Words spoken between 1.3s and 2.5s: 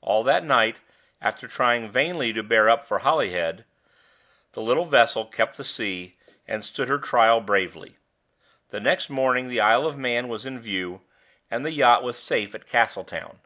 trying vainly to